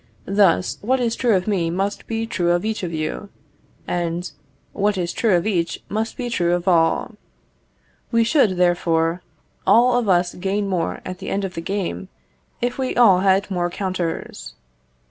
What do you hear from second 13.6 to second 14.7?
counters.